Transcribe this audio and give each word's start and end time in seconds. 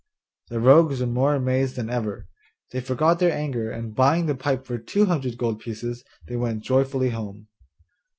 The 0.49 0.59
rogues 0.59 0.99
were 0.99 1.05
more 1.05 1.35
amazed 1.35 1.75
than 1.75 1.87
ever; 1.91 2.27
they 2.71 2.81
forgot 2.81 3.19
their 3.19 3.31
anger, 3.31 3.69
and 3.69 3.93
buying 3.93 4.25
the 4.25 4.33
pipe 4.33 4.65
for 4.65 4.79
two 4.79 5.05
hundred 5.05 5.37
gold 5.37 5.59
pieces, 5.59 6.03
they 6.27 6.35
went 6.35 6.63
joyfully 6.63 7.11
home. 7.11 7.49